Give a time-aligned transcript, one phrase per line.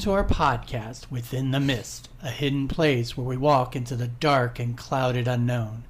[0.00, 4.58] to our podcast, Within the Mist, a hidden place where we walk into the dark
[4.58, 5.84] and clouded unknown.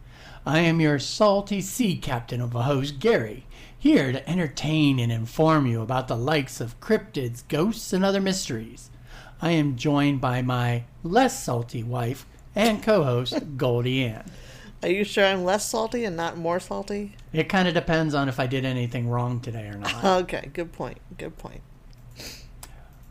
[0.44, 3.46] I am your salty sea captain of a host, Gary,
[3.78, 8.90] here to entertain and inform you about the likes of cryptids, ghosts, and other mysteries.
[9.40, 14.26] I am joined by my less salty wife and co host, GoldieAnn.
[14.82, 17.14] Are you sure I'm less salty and not more salty?
[17.32, 20.02] It kind of depends on if I did anything wrong today or not.
[20.22, 20.98] Okay, good point.
[21.16, 21.60] Good point.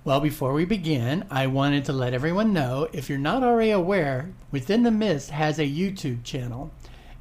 [0.09, 4.31] Well, before we begin, I wanted to let everyone know if you're not already aware,
[4.51, 6.71] Within the Mist has a YouTube channel.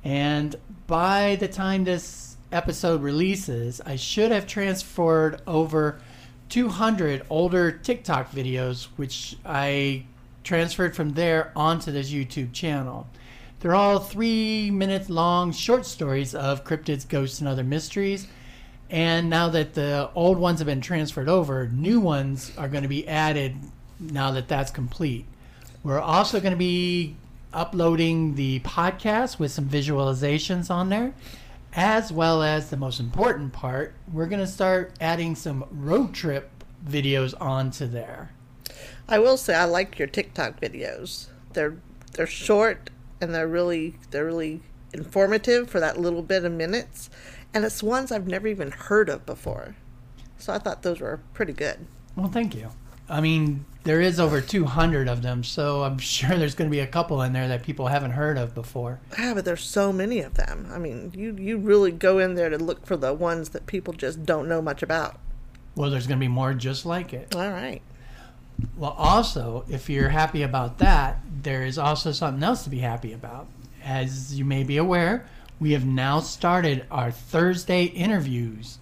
[0.03, 0.57] And
[0.87, 6.01] by the time this episode releases, I should have transferred over
[6.49, 10.07] 200 older TikTok videos, which I
[10.43, 13.07] transferred from there onto this YouTube channel.
[13.61, 18.29] They're all three minute long short stories of cryptids, ghosts, and other mysteries.
[18.91, 22.89] And now that the old ones have been transferred over, new ones are going to
[22.89, 23.57] be added
[24.01, 25.27] now that that's complete.
[25.83, 27.17] We're also going to be
[27.53, 31.15] uploading the podcast with some visualizations on there,
[31.75, 36.51] as well as the most important part, we're going to start adding some road trip
[36.87, 38.31] videos onto there.
[39.09, 41.29] I will say I like your TikTok videos.
[41.53, 41.77] They're
[42.13, 44.61] they're short and they're really they're really
[44.93, 47.11] informative for that little bit of minutes,
[47.55, 49.77] and it's ones I've never even heard of before.
[50.39, 51.87] So I thought those were pretty good.
[52.17, 52.71] Well, thank you.
[53.09, 56.81] I mean, there is over 200 of them, so I'm sure there's going to be
[56.81, 59.01] a couple in there that people haven't heard of before.
[59.19, 60.69] Yeah, but there's so many of them.
[60.73, 63.95] I mean, you you really go in there to look for the ones that people
[63.95, 65.19] just don't know much about.
[65.75, 67.35] Well, there's going to be more just like it.
[67.35, 67.81] All right.
[68.77, 73.13] Well, also, if you're happy about that, there is also something else to be happy
[73.13, 73.47] about.
[73.85, 75.27] As you may be aware,
[75.61, 78.79] we have now started our Thursday interviews,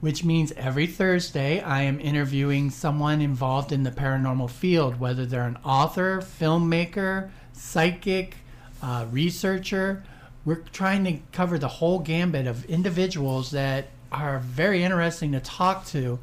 [0.00, 5.42] which means every Thursday I am interviewing someone involved in the paranormal field, whether they're
[5.42, 8.36] an author, filmmaker, psychic,
[8.82, 10.02] uh, researcher.
[10.44, 15.84] We're trying to cover the whole gambit of individuals that are very interesting to talk
[15.86, 16.18] to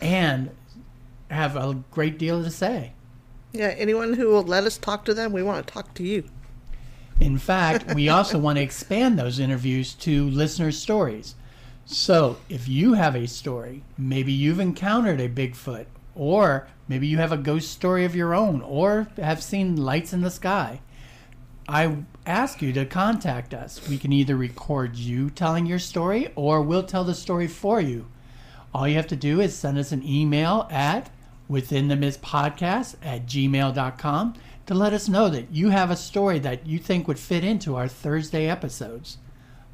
[0.00, 0.50] and
[1.30, 2.92] have a great deal to say.
[3.52, 6.24] Yeah, anyone who will let us talk to them, we want to talk to you.
[7.20, 11.34] In fact, we also want to expand those interviews to listener stories.
[11.86, 17.32] So, if you have a story, maybe you've encountered a Bigfoot, or maybe you have
[17.32, 20.80] a ghost story of your own, or have seen lights in the sky,
[21.68, 23.86] I ask you to contact us.
[23.88, 28.06] We can either record you telling your story, or we'll tell the story for you.
[28.74, 31.10] All you have to do is send us an email at
[31.48, 34.34] within the Mist podcast at gmail.com
[34.66, 37.76] to let us know that you have a story that you think would fit into
[37.76, 39.18] our Thursday episodes.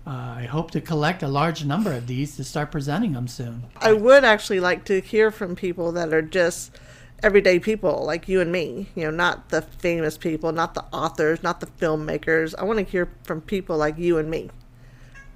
[0.07, 3.65] Uh, I hope to collect a large number of these to start presenting them soon.
[3.77, 6.77] I would actually like to hear from people that are just
[7.23, 11.43] everyday people like you and me, you know, not the famous people, not the authors,
[11.43, 12.55] not the filmmakers.
[12.59, 14.51] I want to hear from people like you and me.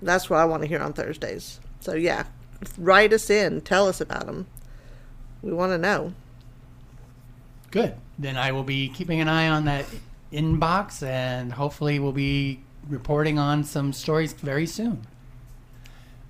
[0.03, 1.61] That's what I want to hear on Thursdays.
[1.81, 2.25] So, yeah,
[2.79, 4.47] write us in, tell us about them.
[5.43, 6.15] We want to know.
[7.71, 7.95] Good.
[8.19, 9.87] Then I will be keeping an eye on that
[10.33, 15.07] inbox and hopefully we'll be reporting on some stories very soon.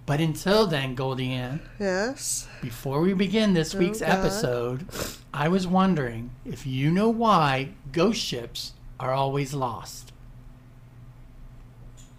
[0.07, 2.47] But until then, GoldieAnn, Yes.
[2.61, 4.11] before we begin this Oh, week's God.
[4.11, 4.87] episode,
[5.33, 10.13] I was wondering if you know why ghost ships are always lost.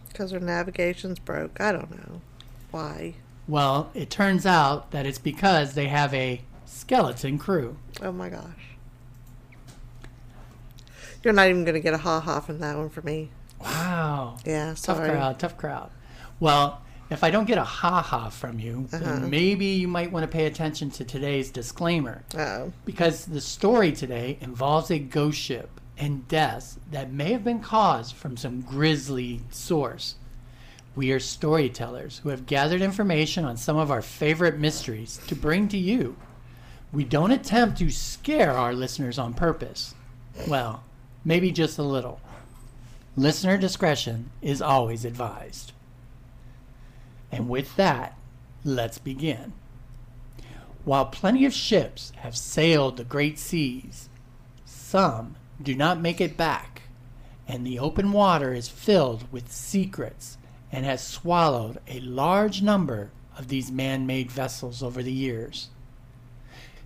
[0.08, 1.60] Because their navigation's broke.
[1.60, 2.22] I don't know.
[2.72, 3.16] Why?
[3.48, 7.78] Well, it turns out that it's because they have a skeleton crew.
[8.02, 8.75] Oh my gosh.
[11.26, 13.32] You're not even going to get a ha ha from that one for me.
[13.60, 14.38] Wow.
[14.46, 15.90] Yeah, Tough crowd, tough crowd.
[16.40, 19.04] Well, if I don't get a ha ha from you, Uh-huh.
[19.04, 22.24] then maybe you might want to pay attention to today's disclaimer.
[22.38, 22.72] Oh.
[22.86, 28.16] Because the story today involves a ghost ship and deaths that may have been caused
[28.16, 30.16] from some grisly source.
[30.96, 35.68] We are storytellers who have gathered information on some of our favorite mysteries to bring
[35.70, 36.16] to you.
[36.94, 39.94] We don't attempt to scare our listeners on purpose.
[40.48, 40.84] Well,
[41.26, 42.22] maybe just a little.
[43.18, 45.74] Listener discretion is always advised.
[47.32, 48.18] And with that,
[48.64, 49.54] let's begin.
[50.86, 54.08] While plenty of ships have sailed the great seas,
[54.66, 56.84] some do not make it back,
[57.48, 60.38] and the open water is filled with secrets
[60.72, 65.70] and has swallowed a large number of these man made vessels over the years.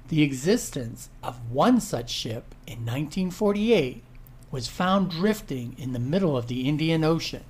[0.08, 4.04] The existence of one such ship in 1948
[4.52, 7.44] was found drifting in the middle of the Indian Ocean.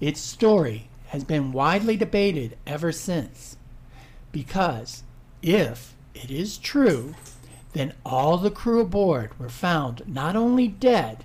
[0.00, 3.56] Its story has been widely debated ever since
[4.30, 5.02] because
[5.42, 7.14] if it is true,
[7.72, 11.24] Then all the crew aboard were found not only dead,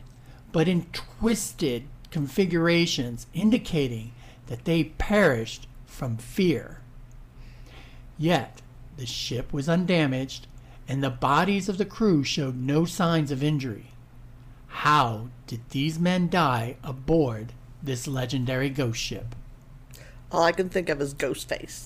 [0.52, 4.12] but in twisted configurations, indicating
[4.48, 6.80] that they perished from fear.
[8.18, 8.62] Yet
[8.98, 10.48] the ship was undamaged,
[10.88, 13.88] and the bodies of the crew showed no signs of injury.
[14.74, 19.36] How did these men die aboard this legendary ghost ship?
[20.32, 21.86] All I can think of is Ghostface.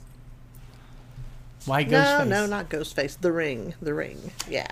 [1.66, 2.28] Why Ghostface?
[2.28, 3.20] No, no, not Ghostface.
[3.20, 3.76] The Ring.
[3.82, 4.32] The Ring.
[4.50, 4.72] Yeah.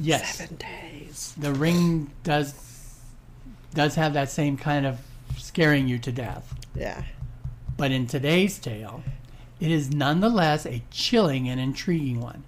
[0.00, 1.34] Yes, Seven days.
[1.36, 2.54] the ring does
[3.74, 5.00] does have that same kind of
[5.36, 6.54] scaring you to death.
[6.74, 7.02] Yeah.
[7.76, 9.02] But in today's tale,
[9.60, 12.44] it is nonetheless a chilling and intriguing one.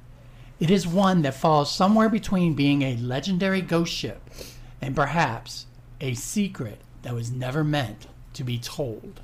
[0.60, 4.22] It is one that falls somewhere between being a legendary ghost ship
[4.80, 5.66] and perhaps
[6.00, 9.20] a secret that was never meant to be told.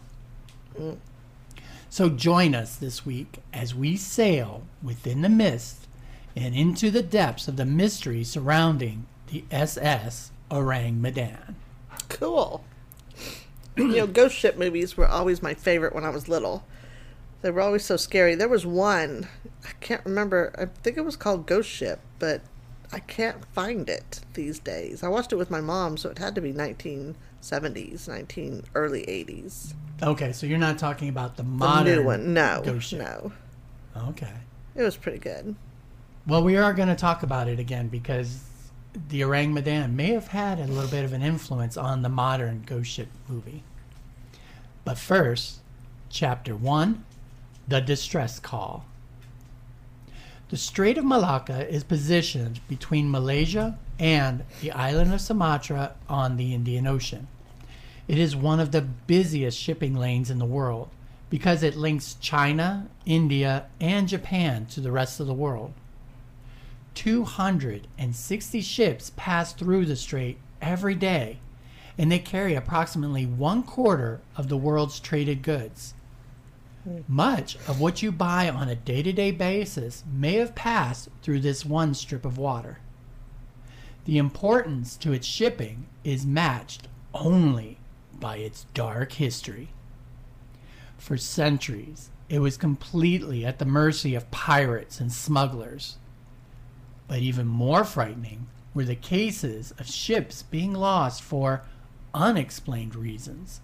[1.89, 5.87] So join us this week as we sail within the mist
[6.35, 11.57] and into the depths of the mystery surrounding the SS Ourang Medan.
[12.09, 12.65] Cool.
[13.77, 16.65] you know, ghost ship movies were always my favorite when I was little.
[17.43, 18.35] They were always so scary.
[18.35, 19.29] There was one,
[19.65, 22.43] I can't remember, I think it was called Ghost Ship, but
[22.93, 25.03] I can't find it these days.
[25.03, 29.75] I watched it with my mom, so it had to be 1970s, 19 early 80s.
[30.03, 32.35] Okay, so you're not talking about the The modern new one.
[32.35, 32.63] No.
[32.65, 33.01] ghost ship.
[33.01, 33.33] No.
[34.09, 34.33] Okay.
[34.75, 35.57] It was pretty good.
[36.27, 38.41] Well, we are going to talk about it again because
[39.09, 42.63] the Ourang Medan may have had a little bit of an influence on the modern
[42.67, 43.63] ghost ship movie.
[44.85, 45.61] But first,
[46.11, 47.05] Chapter 1
[47.69, 48.85] The Distress Call.
[50.49, 56.55] The Strait of Malacca is positioned between Malaysia and the island of Sumatra on the
[56.55, 57.27] Indian Ocean.
[58.07, 60.89] It is one of the busiest shipping lanes in the world
[61.31, 65.73] because it links China, India, and Japan to the rest of the world.
[66.95, 71.41] 260 ships pass through the strait every day,
[71.99, 75.95] and they carry approximately one quarter of the world's traded goods.
[77.09, 81.41] Much of what you buy on a day to day basis may have passed through
[81.41, 82.79] this one strip of water.
[84.05, 87.79] The importance to its shipping is matched only
[88.13, 89.69] by its dark history.
[90.97, 95.97] For centuries, it was completely at the mercy of pirates and smugglers.
[97.09, 101.63] But even more frightening were the cases of ships being lost for
[102.15, 103.61] unexplained reasons.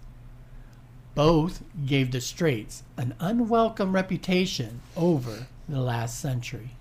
[1.15, 6.71] Both gave the Straits an unwelcome reputation over the last century.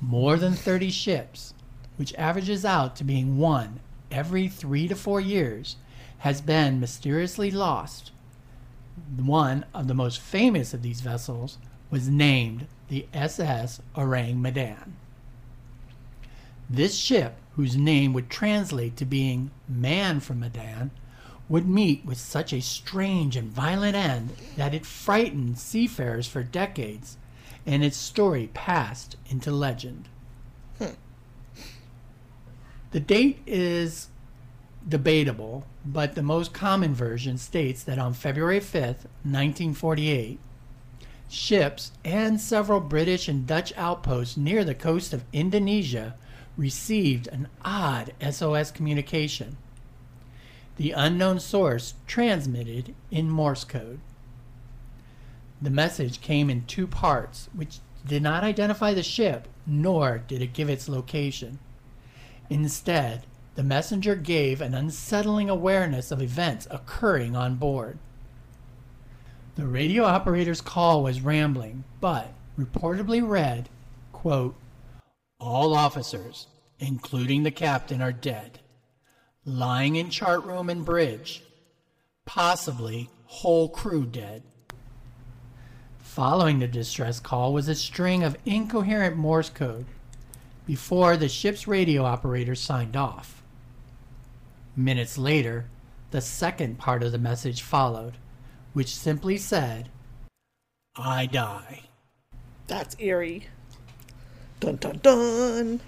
[0.00, 1.54] More than 30 ships,
[1.96, 3.80] which averages out to being one
[4.10, 5.76] every three to four years,
[6.18, 8.10] has been mysteriously lost.
[9.16, 11.58] One of the most famous of these vessels
[11.90, 14.96] was named the SS Ourang Medan.
[16.68, 20.90] This ship, whose name would translate to being Man from Medan,
[21.48, 27.16] would meet with such a strange and violent end that it frightened seafarers for decades,
[27.64, 30.08] and its story passed into legend.
[30.78, 30.94] Hmm.
[32.90, 34.08] The date is
[34.86, 40.38] debatable, but the most common version states that on February 5th, 1948,
[41.28, 46.14] ships and several British and Dutch outposts near the coast of Indonesia
[46.56, 49.56] received an odd SOS communication.
[50.78, 53.98] The unknown source transmitted in Morse code.
[55.60, 60.52] The message came in two parts, which did not identify the ship, nor did it
[60.52, 61.58] give its location.
[62.48, 67.98] Instead, the messenger gave an unsettling awareness of events occurring on board.
[69.56, 73.68] The radio operator's call was rambling, but reportedly read,
[74.12, 74.54] quote,
[75.40, 76.46] All officers,
[76.78, 78.60] including the captain, are dead,
[79.48, 81.42] lying in chart room and bridge,
[82.26, 84.42] possibly whole crew dead.
[86.00, 89.86] Following the distress call was a string of incoherent Morse code
[90.66, 93.42] before the ship's radio operator signed off.
[94.76, 95.66] Minutes later,
[96.10, 98.18] the second part of the message followed,
[98.74, 99.88] which simply said,
[100.94, 101.84] I die.
[102.66, 103.46] That's eerie.
[104.60, 105.80] Dun dun dun.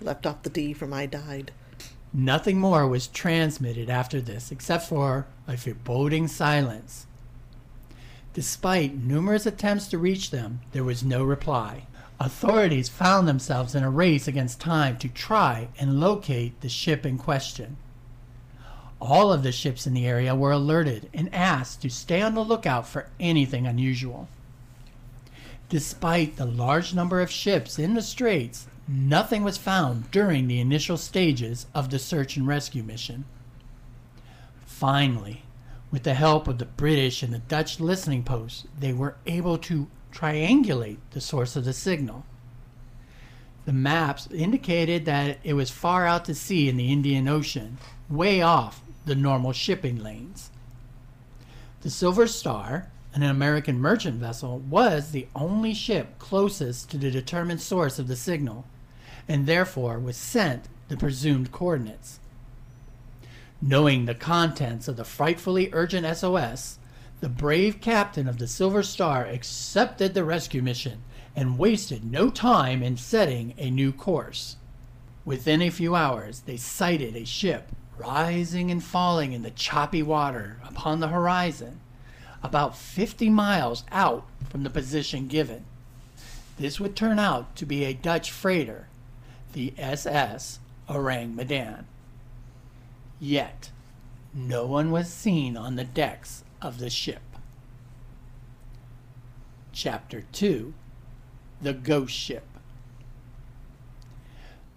[0.00, 1.52] Left off the D from I died.
[2.18, 7.06] Nothing more was transmitted after this except for a foreboding silence.
[8.32, 11.86] Despite numerous attempts to reach them, there was no reply.
[12.18, 17.18] Authorities found themselves in a race against time to try and locate the ship in
[17.18, 17.76] question.
[18.98, 22.40] All of the ships in the area were alerted and asked to stay on the
[22.40, 24.26] lookout for anything unusual.
[25.68, 30.96] Despite the large number of ships in the straits, nothing was found during the initial
[30.96, 33.24] stages of the search and rescue mission.
[34.64, 35.42] Finally,
[35.90, 39.88] with the help of the British and the Dutch listening posts, they were able to
[40.12, 42.24] triangulate the source of the signal.
[43.64, 47.78] The maps indicated that it was far out to sea in the Indian Ocean,
[48.08, 50.50] way off the normal shipping lanes.
[51.80, 57.60] The Silver Star, an American merchant vessel, was the only ship closest to the determined
[57.60, 58.64] source of the signal,
[59.28, 62.20] and therefore was sent the presumed coordinates.
[63.60, 66.78] Knowing the contents of the frightfully urgent SOS,
[67.20, 71.02] the brave captain of the Silver Star accepted the rescue mission
[71.34, 74.56] and wasted no time in setting a new course.
[75.24, 80.58] Within a few hours, they sighted a ship rising and falling in the choppy water
[80.64, 81.80] upon the horizon,
[82.42, 85.64] about 50 miles out from the position given.
[86.58, 88.88] This would turn out to be a Dutch freighter,
[89.56, 91.86] the SS Ourang Medan.
[93.18, 93.70] Yet,
[94.34, 97.22] no one was seen on the decks of the ship.
[99.72, 100.74] Chapter 2
[101.62, 102.46] The Ghost Ship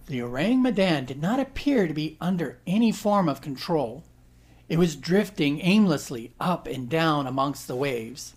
[0.07, 4.05] The Ourang Medan did not appear to be under any form of control.
[4.69, 8.33] It was drifting aimlessly up and down amongst the waves.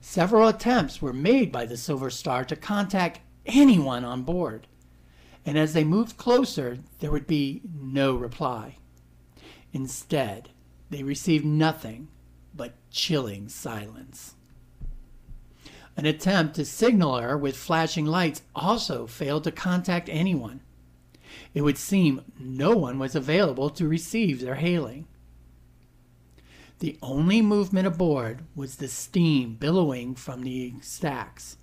[0.00, 4.66] Several attempts were made by the Silver Star to contact anyone on board,
[5.48, 8.76] and as they moved closer, there would be no reply.
[9.72, 10.50] Instead,
[10.90, 12.08] they received nothing
[12.54, 14.34] but chilling silence.
[15.96, 20.60] An attempt to signal her with flashing lights also failed to contact anyone.
[21.54, 25.08] It would seem no one was available to receive their hailing.
[26.80, 31.56] The only movement aboard was the steam billowing from the stacks.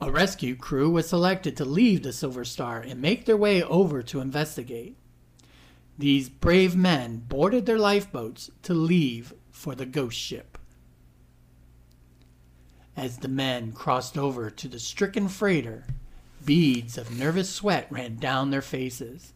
[0.00, 4.02] A rescue crew was selected to leave the Silver Star and make their way over
[4.02, 4.96] to investigate.
[5.96, 10.58] These brave men boarded their lifeboats to leave for the ghost ship.
[12.96, 15.86] As the men crossed over to the stricken freighter,
[16.44, 19.32] beads of nervous sweat ran down their faces.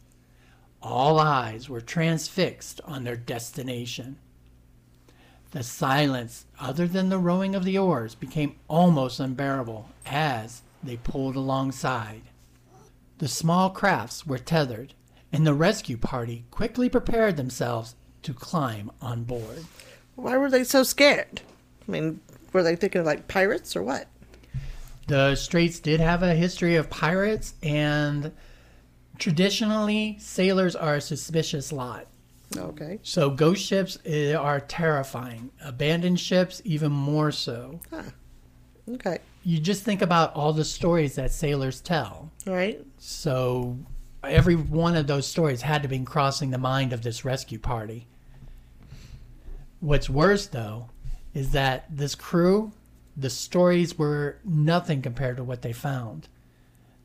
[0.83, 4.19] All eyes were transfixed on their destination.
[5.51, 11.37] The silence, other than the rowing of the oars, became almost unbearable as they pulled
[11.37, 12.23] alongside.
[13.19, 14.95] The small crafts were tethered,
[15.33, 19.65] and the rescue party quickly prepared themselves to climb on board.
[20.17, 21.41] Why were they so scared?
[21.87, 22.21] I mean,
[22.53, 24.07] were they thinking of like pirates or what?
[25.07, 28.33] The Straits did have a history of pirates, and
[29.19, 32.07] traditionally, sailors are a suspicious lot.
[32.57, 32.99] Okay.
[33.03, 35.51] So, ghost ships eh, are terrifying.
[35.63, 37.81] Abandoned ships, even more so.
[38.91, 39.19] Okay.
[39.45, 42.31] You just think about all the stories that sailors tell.
[42.47, 42.85] All right.
[42.97, 43.77] So,
[44.25, 48.07] every one of those stories had to be crossing the mind of this rescue party.
[49.81, 50.91] What's worse, though,
[51.35, 52.73] is that this crew,
[53.17, 56.29] the stories were nothing compared to what they found.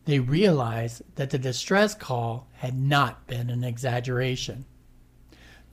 [0.05, 4.65] They realized that the distress call had not been an exaggeration.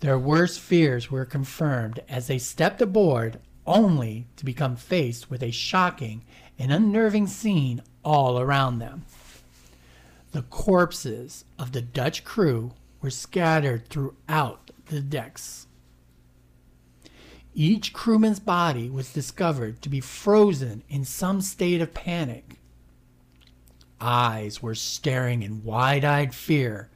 [0.00, 5.50] Their worst fears were confirmed as they stepped aboard only to become faced with a
[5.50, 6.24] shocking
[6.58, 9.04] and unnerving scene all around them.
[10.32, 15.66] The corpses of the Dutch crew were scattered throughout the decks.
[17.52, 22.58] Each crewman's body was discovered to be frozen in some state of panic.
[24.00, 26.88] Eyes were staring in wide eyed fear,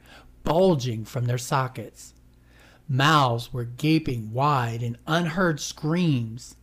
[0.43, 2.14] bulging from their sockets.
[2.87, 6.55] Mouths were gaping wide in unheard screams,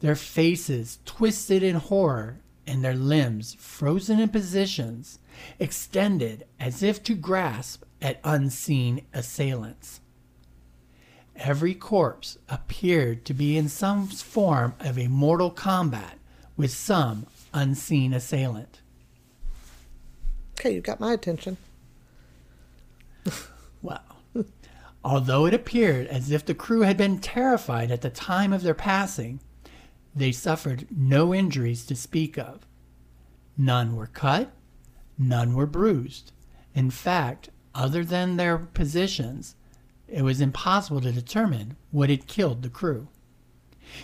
[0.00, 5.18] their faces twisted in horror, and their limbs frozen in positions
[5.58, 10.00] extended as if to grasp at unseen assailants.
[11.36, 16.18] Every corpse appeared to be in some form of a mortal combat
[16.56, 18.80] with some unseen assailant.
[20.52, 21.56] Okay, you've got my attention.
[25.04, 28.74] Although it appeared as if the crew had been terrified at the time of their
[28.74, 29.40] passing,
[30.16, 32.66] they suffered no injuries to speak of.
[33.56, 34.52] None were cut,
[35.18, 36.32] none were bruised.
[36.74, 39.56] In fact, other than their positions,
[40.08, 43.08] it was impossible to determine what had killed the crew.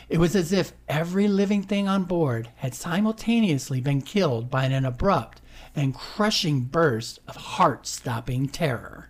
[0.09, 4.85] It was as if every living thing on board had simultaneously been killed by an
[4.85, 5.41] abrupt
[5.75, 9.10] and crushing burst of heart stopping terror.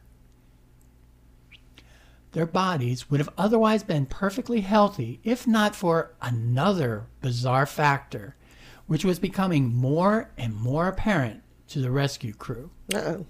[2.33, 8.37] Their bodies would have otherwise been perfectly healthy if not for another bizarre factor,
[8.87, 12.71] which was becoming more and more apparent to the rescue crew.
[12.95, 13.27] Uh-oh.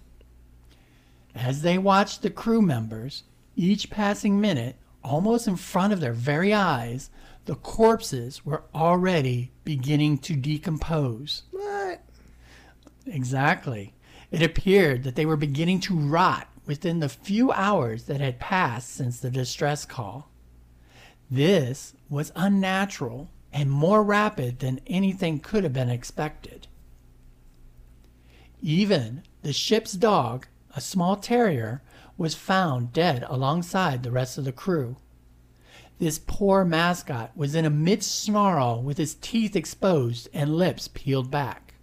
[1.35, 3.25] As they watched the crew members,
[3.57, 7.11] each passing minute, almost in front of their very eyes,
[7.47, 11.45] the corpses were already beginning to decompose.
[11.51, 12.03] What?
[13.07, 13.95] Exactly.
[14.31, 18.91] It appeared that they were beginning to rot within the few hours that had passed
[18.91, 20.31] since the distress call.
[21.29, 26.69] This was unnatural and more rapid than anything could have been expected.
[28.63, 31.83] Even the ship's dog, a small terrier,
[32.17, 34.95] was found dead alongside the rest of the crew.
[35.99, 41.33] This poor mascot was in a mid snarl with his teeth exposed and lips peeled
[41.33, 41.75] back.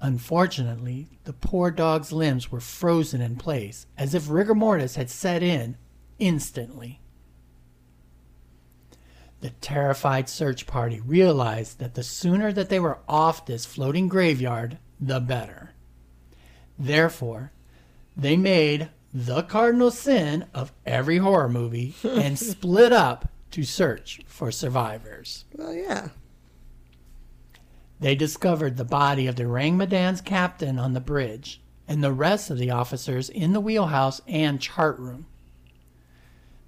[0.00, 5.42] Unfortunately, the poor dog's limbs were frozen in place as if rigor mortis had set
[5.42, 5.76] in
[6.18, 7.00] instantly.
[9.40, 14.78] The terrified search party realized that the sooner that they were off this floating graveyard,
[15.00, 15.72] the better.
[16.78, 17.52] Therefore,
[18.16, 24.50] they made the cardinal sin of every horror movie and split up to search for
[24.50, 25.44] survivors.
[25.54, 26.08] Well, yeah.
[28.00, 32.50] They discovered the body of the Ourang Medan's captain on the bridge and the rest
[32.50, 35.26] of the officers in the wheelhouse and chart room.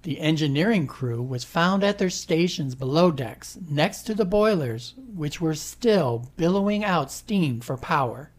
[0.03, 5.39] The engineering crew was found at their stations below decks next to the boilers, which
[5.39, 8.31] were still billowing out steam for power.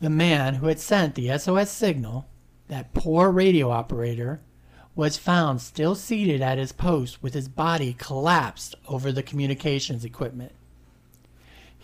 [0.00, 2.26] The man who had sent the SOS signal,
[2.68, 4.42] that poor radio operator,
[4.94, 10.52] was found still seated at his post with his body collapsed over the communications equipment.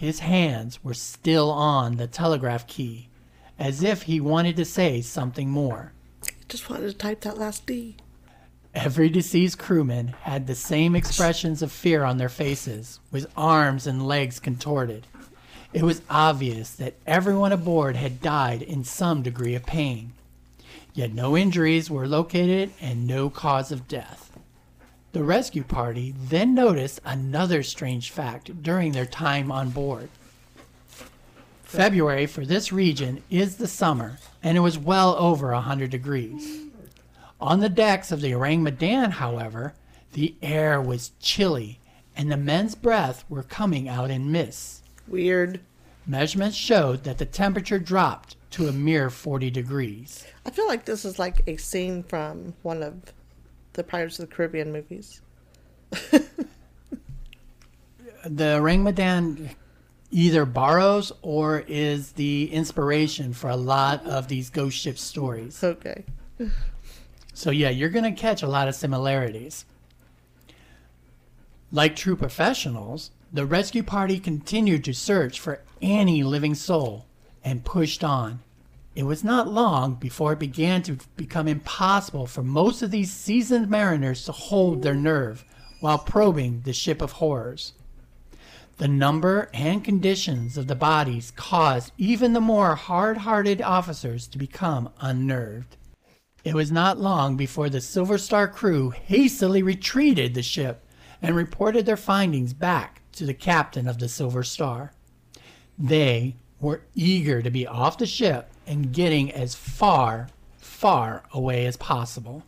[0.00, 3.10] His hands were still on the telegraph key,
[3.58, 5.92] as if he wanted to say something more.
[6.48, 7.96] Just wanted to type that last D.
[8.74, 14.08] Every deceased crewman had the same expressions of fear on their faces, with arms and
[14.08, 15.06] legs contorted.
[15.74, 20.14] It was obvious that everyone aboard had died in some degree of pain.
[20.94, 24.29] Yet no injuries were located and no cause of death.
[25.12, 30.08] The rescue party then noticed another strange fact during their time on board.
[31.64, 36.66] February for this region is the summer, and it was well over a 100 degrees.
[37.40, 39.74] On the decks of the Ourang Medan, however,
[40.12, 41.80] the air was chilly,
[42.16, 44.82] and the men's breath were coming out in mists.
[45.08, 45.60] Weird.
[46.06, 50.24] Measurements showed that the temperature dropped to a mere 40 degrees.
[50.46, 53.12] I feel like this is like a scene from one of
[53.80, 55.22] the Pirates of the Caribbean movies.
[58.24, 59.50] The Ourang Medan
[60.10, 65.64] either borrows or is the inspiration for a lot of these ghost ship stories.
[65.64, 66.04] Okay.
[67.32, 69.64] So yeah, you're going to catch a lot of similarities.
[71.72, 77.06] Like true professionals, the rescue party continued to search for any living soul
[77.42, 78.40] and pushed on.
[78.94, 83.70] It was not long before it began to become impossible for most of these seasoned
[83.70, 85.44] mariners to hold their nerve
[85.80, 87.72] while probing the ship of horrors.
[88.78, 94.38] The number and conditions of the bodies caused even the more hard hearted officers to
[94.38, 95.76] become unnerved.
[96.42, 100.84] It was not long before the Silver Star crew hastily retreated the ship
[101.22, 104.92] and reported their findings back to the captain of the Silver Star.
[105.78, 110.28] They were eager to be off the ship and getting as far,
[110.58, 112.44] far away as possible.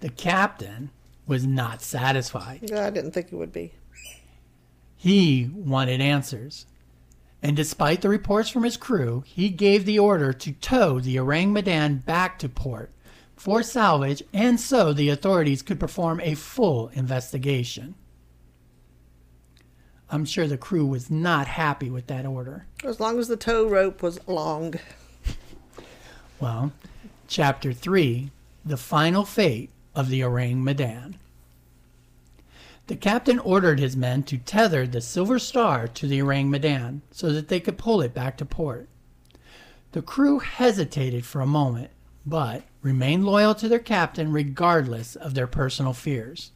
[0.00, 0.90] The captain
[1.26, 2.60] was not satisfied.
[2.62, 3.72] Yeah, I didn't think it would be.
[4.94, 6.66] He wanted answers.
[7.42, 11.52] And despite the reports from his crew, he gave the order to tow the Ourang
[11.52, 12.90] Medan back to port
[13.34, 17.94] for salvage, and so the authorities could perform a full investigation.
[20.12, 22.66] I'm sure the crew was not happy with that order.
[22.84, 24.74] As long as the tow rope was long.
[26.38, 26.72] Well,
[27.28, 28.30] Chapter 3
[28.62, 31.16] The Final Fate of the Ourang Medan.
[32.88, 37.32] The captain ordered his men to tether the Silver Star to the Ourang Medan so
[37.32, 38.88] that they could pull it back to port.
[39.92, 41.90] The crew hesitated for a moment,
[42.26, 46.50] but remained loyal to their captain regardless of their personal fears.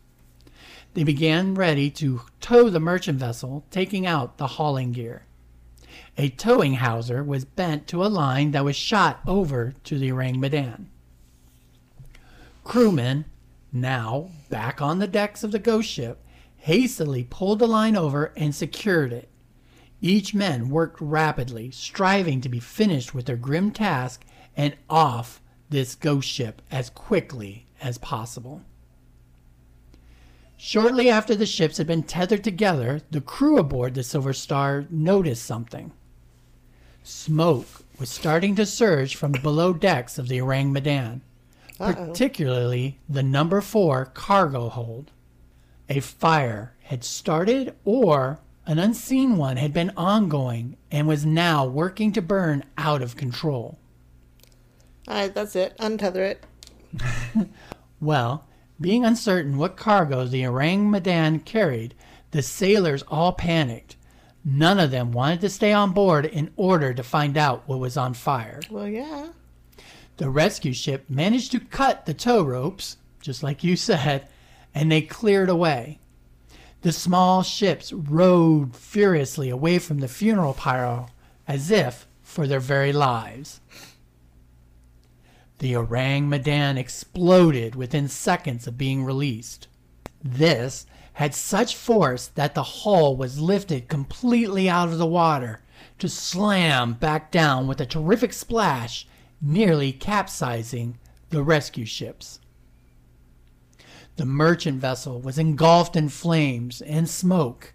[0.96, 5.26] They began ready to tow the merchant vessel, taking out the hauling gear.
[6.16, 10.38] A towing hawser was bent to a line that was shot over to the Ourang
[10.38, 10.88] Medan.
[12.64, 13.26] Crewmen,
[13.70, 16.24] now back on the decks of the ghost ship,
[16.56, 19.28] hastily pulled the line over and secured it.
[20.00, 24.24] Each man worked rapidly, striving to be finished with their grim task
[24.56, 28.62] and off this ghost ship as quickly as possible.
[30.56, 35.44] Shortly after the ships had been tethered together, the crew aboard the Silver Star noticed
[35.44, 35.92] something.
[37.02, 37.66] Smoke
[37.98, 41.20] was starting to surge from the below decks of the Ourang Medan,
[41.78, 41.92] Uh-oh.
[42.08, 45.12] particularly the number four cargo hold.
[45.88, 52.12] A fire had started, or an unseen one had been ongoing and was now working
[52.12, 53.78] to burn out of control.
[55.06, 55.76] All right, that's it.
[55.78, 56.44] Untether it.
[58.00, 58.46] Well,
[58.80, 61.94] being uncertain what cargo the Ourang Medan carried,
[62.30, 63.96] the sailors all panicked.
[64.44, 67.96] None of them wanted to stay on board in order to find out what was
[67.96, 68.60] on fire.
[68.70, 69.28] Well, yeah.
[70.18, 74.28] The rescue ship managed to cut the tow ropes, just like you said,
[74.74, 75.98] and they cleared away.
[76.82, 81.06] The small ships rowed furiously away from the funeral pyre
[81.48, 83.60] as if for their very lives.
[85.58, 89.68] The Ourang Medan exploded within seconds of being released.
[90.22, 95.62] This had such force that the hull was lifted completely out of the water
[95.98, 99.06] to slam back down with a terrific splash,
[99.40, 100.98] nearly capsizing
[101.30, 102.38] the rescue ships.
[104.16, 107.72] The merchant vessel was engulfed in flames and smoke.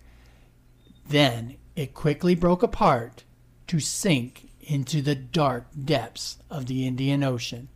[1.07, 3.23] Then it quickly broke apart
[3.67, 7.69] to sink into the dark depths of the Indian Ocean,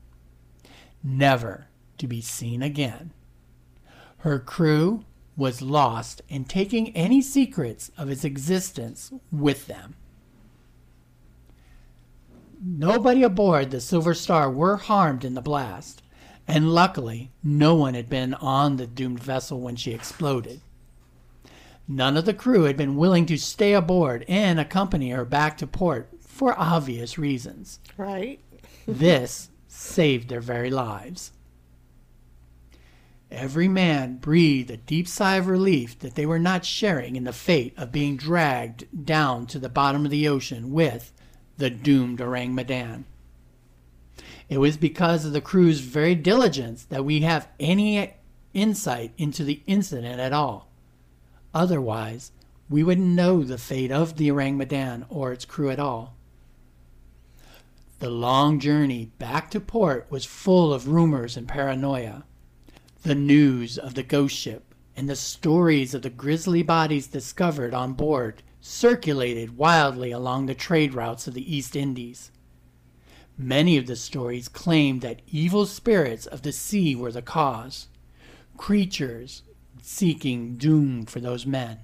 [1.03, 1.67] never
[1.97, 3.11] to be seen again.
[4.19, 5.05] Her crew
[5.37, 9.95] was lost in taking any secrets of its existence with them.
[12.61, 16.01] Nobody aboard the Silver Star were harmed in the blast,
[16.47, 20.61] and luckily no one had been on the doomed vessel when she exploded.
[21.87, 25.67] None of the crew had been willing to stay aboard and accompany her back to
[25.67, 27.79] port for obvious reasons.
[27.97, 28.41] Right.
[28.87, 31.31] This saved their very lives.
[33.31, 37.33] Every man breathed a deep sigh of relief that they were not sharing in the
[37.33, 41.11] fate of being dragged down to the bottom of the ocean with
[41.57, 43.05] the doomed Ourang Medan.
[44.49, 48.13] It was because of the crew's very diligence that we have any
[48.53, 50.69] insight into the incident at all.
[51.53, 52.31] Otherwise,
[52.69, 56.14] we wouldn't know the fate of the Ourang Medan or its crew at all.
[57.99, 62.25] The long journey back to port was full of rumors and paranoia.
[63.03, 67.93] The news of the ghost ship and the stories of the grisly bodies discovered on
[67.93, 72.31] board circulated wildly along the trade routes of the East Indies.
[73.38, 77.88] Many of the stories claimed that evil spirits of the sea were the cause,
[78.58, 79.43] creatures
[79.81, 81.79] seeking doom for those men.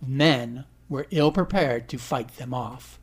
[0.00, 2.99] Men were ill prepared to fight them off.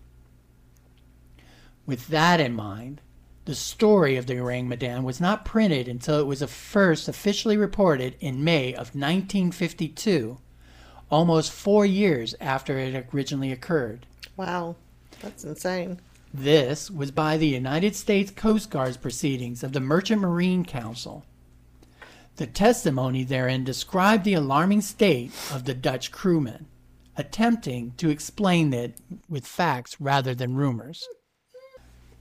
[1.88, 3.00] With that in mind,
[3.46, 8.18] the story of the Ourang Medan was not printed until it was first officially reported
[8.20, 10.38] in May of 1952,
[11.10, 14.06] almost four years after it originally occurred.
[14.36, 14.76] Wow.
[15.22, 16.02] That's insane.
[16.34, 21.24] This was by the United States Coast Guard's proceedings of the Merchant Marine Council.
[22.36, 26.68] The testimony therein described the alarming state of the Dutch crewmen,
[27.16, 31.08] attempting to explain it with facts rather than rumors.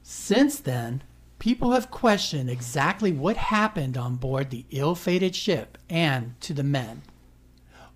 [0.09, 1.03] Since then,
[1.41, 6.63] people have questioned exactly what happened on board the ill fated ship and to the
[6.63, 7.03] men.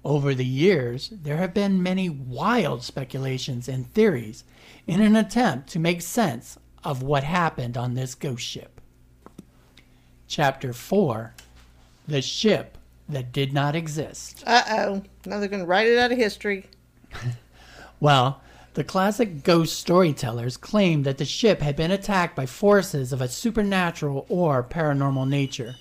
[0.04, 4.42] Over the years, there have been many wild speculations and theories
[4.88, 8.80] in an attempt to make sense of what happened on this ghost ship.
[10.26, 11.32] Chapter 4
[12.08, 12.76] The Ship
[13.08, 14.42] That Did Not Exist.
[14.44, 15.02] Uh oh.
[15.26, 16.66] Now they're going to write it out of history.
[18.00, 18.40] Well,
[18.74, 23.28] the classic ghost storytellers claim that the ship had been attacked by forces of a
[23.28, 25.74] supernatural or paranormal nature.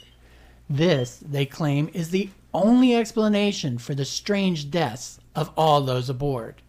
[0.69, 6.61] This, they claim, is the only explanation for the strange deaths of all those aboard,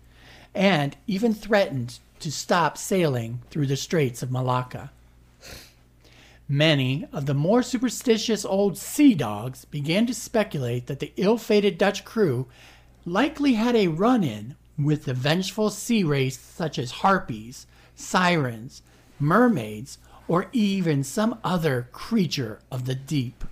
[0.55, 4.91] and even threatened to stop sailing through the Straits of Malacca.
[6.47, 11.79] Many of the more superstitious old sea dogs began to speculate that the ill fated
[11.79, 12.47] Dutch crew
[13.07, 18.83] likely had a run in with the vengeful sea race such as harpies, sirens,
[19.19, 23.45] mermaids, or even some other creature of the deep.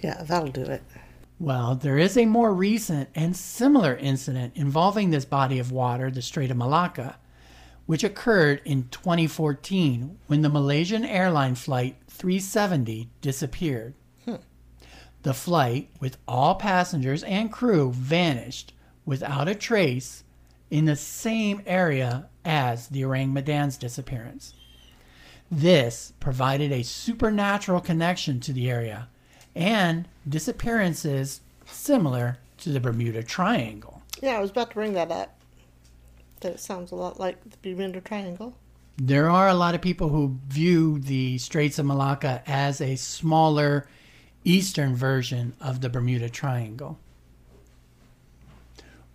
[0.00, 0.82] Yeah, that'll do it.
[1.38, 6.22] Well, there is a more recent and similar incident involving this body of water, the
[6.22, 7.16] Strait of Malacca,
[7.86, 13.94] which occurred in 2014 when the Malaysian airline flight 370 disappeared.
[14.26, 14.36] Hmm.
[15.22, 18.72] The flight, with all passengers and crew, vanished
[19.04, 20.24] without a trace
[20.70, 24.54] in the same area as the Ourang Medan's disappearance.
[25.50, 29.08] This provided a supernatural connection to the area,
[29.54, 34.02] and disappearances similar to the Bermuda Triangle.
[34.22, 35.36] Yeah, I was about to bring that up.
[36.40, 38.54] That sounds a lot like the Bermuda Triangle.
[38.96, 43.88] There are a lot of people who view the Straits of Malacca as a smaller
[44.44, 46.98] eastern version of the Bermuda Triangle.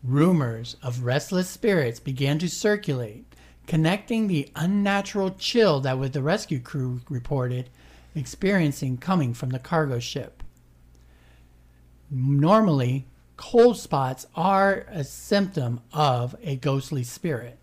[0.06, 3.26] Rumors of restless spirits began to circulate,
[3.66, 7.72] connecting the unnatural chill that the rescue crew reported
[8.14, 10.44] experiencing coming from the cargo ship.
[12.12, 17.58] Normally, cold spots are a symptom of a ghostly spirit.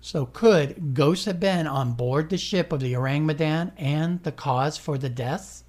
[0.00, 4.32] So, could ghosts have been on board the ship of the Ourang Medan and the
[4.32, 5.64] cause for the deaths?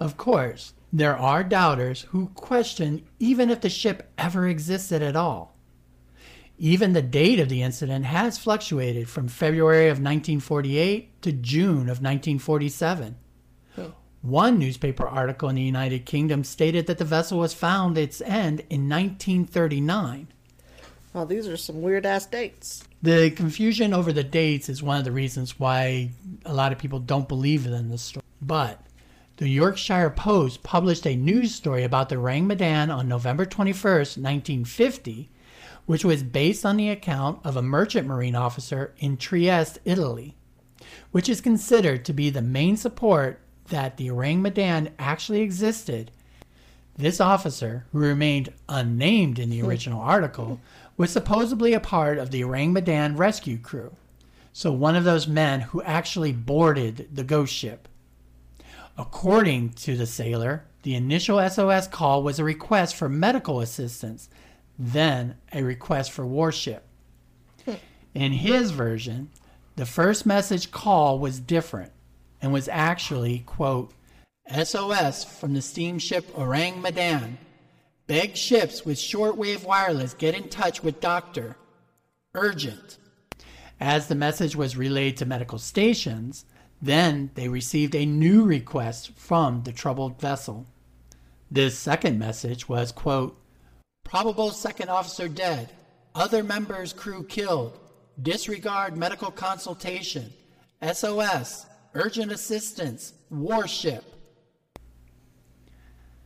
[0.00, 5.56] Of course, there are doubters who question even if the ship ever existed at all.
[6.58, 12.02] Even the date of the incident has fluctuated from February of 1948 to June of
[12.02, 13.16] 1947.
[14.22, 18.60] One newspaper article in the United Kingdom stated that the vessel was found its end
[18.70, 20.28] in 1939.
[21.12, 22.84] Well, these are some weird ass dates.
[23.02, 26.10] The confusion over the dates is one of the reasons why
[26.44, 28.22] a lot of people don't believe in the story.
[28.40, 28.80] But
[29.38, 35.30] the Yorkshire Post published a news story about the Ourang Medan on November 21st, 1950,
[35.86, 40.36] which was based on the account of a merchant marine officer in Trieste, Italy,
[41.12, 46.10] which is considered to be the main support that the Ourang Medan actually existed.
[46.96, 49.66] This officer, who remained unnamed in the hmm.
[49.66, 50.60] original article,
[50.98, 53.96] was supposedly a part of the Ourang Medan rescue crew.
[54.52, 57.88] So, one of those men who actually boarded the ghost ship.
[58.98, 64.28] According to the sailor, the initial SOS call was a request for medical assistance,
[64.78, 66.84] then a request for warship.
[67.64, 67.74] Hmm.
[68.14, 69.30] In his version,
[69.76, 71.92] the first message call was different
[72.42, 73.92] and was actually, quote,
[74.50, 77.38] SOS from the steamship Ourang Medan.
[78.06, 81.56] Beg ships with shortwave wireless get in touch with doctor.
[82.34, 82.98] Urgent.
[83.80, 86.44] As the message was relayed to medical stations,
[86.82, 90.66] then they received a new request from the troubled vessel.
[91.48, 93.38] This second message was, quote,
[94.04, 95.70] Probable second officer dead.
[96.14, 97.78] Other members crew killed.
[98.20, 100.32] Disregard medical consultation.
[100.82, 101.66] SOS.
[101.94, 103.14] Urgent assistance.
[103.30, 104.04] Warship.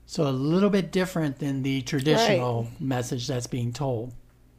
[0.07, 4.15] So a little bit different than the traditional message that's being told.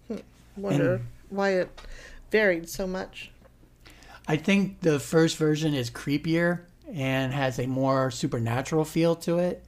[0.07, 0.17] Hmm.
[0.57, 1.81] Wonder And- why it
[2.29, 3.31] varied so much.
[4.27, 6.61] I think the first version is creepier
[6.91, 9.63] and has a more supernatural feel to it.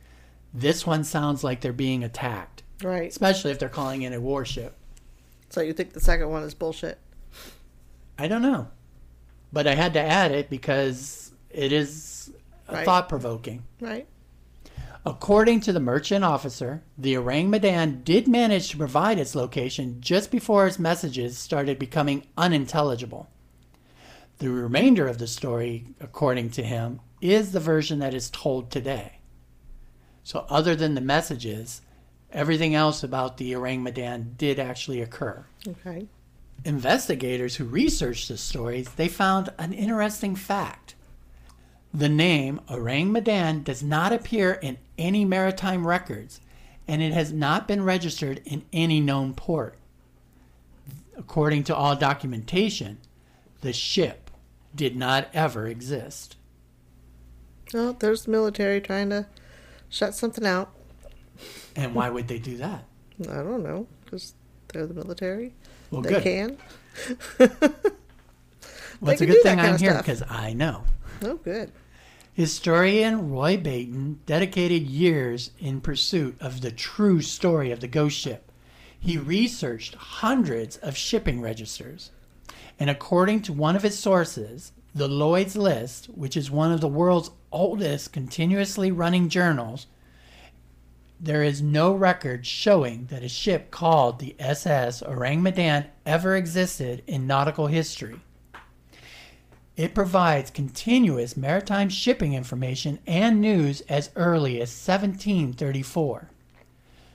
[0.54, 3.10] This one sounds like they're being attacked, Right.
[3.10, 4.76] especially if they're calling in a warship.
[5.50, 6.98] So you think the second one is bullshit?
[8.17, 8.67] I don't know.
[9.54, 12.32] But I had to add it because it is
[12.67, 12.86] uh, Right.
[12.86, 13.63] thought provoking.
[13.80, 14.08] Right.
[15.06, 20.30] According to the merchant officer, the Ourang Medan did manage to provide its location just
[20.30, 23.30] before its messages started becoming unintelligible.
[24.39, 29.19] The remainder of the story, according to him, is the version that is told today.
[30.23, 31.82] So, other than the messages,
[32.32, 35.45] everything else about the Ourang Medan did actually occur.
[35.67, 36.08] Okay.
[36.63, 40.95] Investigators who researched the stories, they found an interesting fact.
[41.93, 46.39] The name Ourang Medan does not appear in any maritime records,
[46.88, 49.75] and it has not been registered in any known port.
[51.17, 52.99] According to all documentation,
[53.60, 54.28] the ship
[54.73, 56.36] did not ever exist.
[57.73, 59.27] Well, there's the military trying to
[59.89, 60.71] shut something out.
[61.75, 62.86] And why would they do that?
[63.21, 64.34] I don't know, because
[64.69, 65.53] they're the military.
[65.91, 66.23] Well, they good.
[66.23, 66.58] can.
[68.99, 70.84] What's a can good thing I'm here because I know.
[71.21, 71.71] Oh, good.
[72.34, 78.51] Historian Roy Bainton dedicated years in pursuit of the true story of the ghost ship.
[78.97, 82.12] He researched hundreds of shipping registers.
[82.79, 86.87] And according to one of its sources, the Lloyd's List, which is one of the
[86.87, 89.87] world's oldest continuously running journals,
[91.19, 97.03] there is no record showing that a ship called the SS Ourang Medan ever existed
[97.05, 98.21] in nautical history.
[99.75, 106.29] It provides continuous maritime shipping information and news as early as 1734.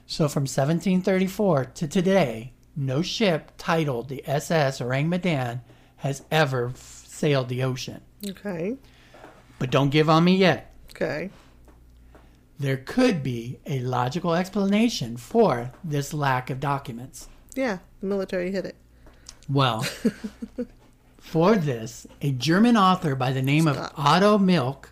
[0.07, 5.61] So from 1734 to today, no ship titled the SS Ourang Medan
[5.97, 8.01] has ever f- sailed the ocean.
[8.27, 8.77] Okay.
[9.59, 10.73] But don't give on me yet.
[10.91, 11.29] Okay.
[12.59, 17.27] There could be a logical explanation for this lack of documents.
[17.53, 18.75] Yeah, the military hit it.
[19.49, 19.85] Well,
[21.17, 23.77] for this, a German author by the name Stop.
[23.77, 24.89] of Otto Mielke,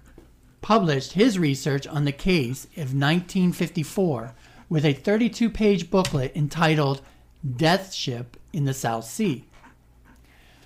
[0.62, 4.34] published his research on the case of 1954
[4.70, 7.02] with a 32 page booklet entitled
[7.44, 9.46] Death Ship in the South Sea.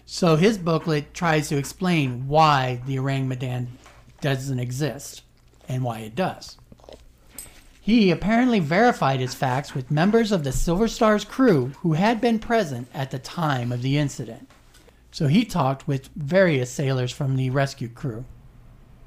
[0.05, 3.67] So his booklet tries to explain why the Ourang Medan
[4.21, 5.23] doesn't exist
[5.67, 6.57] and why it does.
[7.81, 12.39] He apparently verified his facts with members of the Silver Star's crew who had been
[12.39, 14.49] present at the time of the incident.
[15.11, 18.25] So he talked with various sailors from the rescue crew.